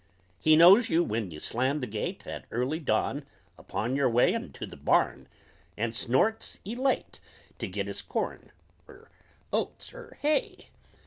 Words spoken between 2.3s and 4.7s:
early dawn, upon your way Unto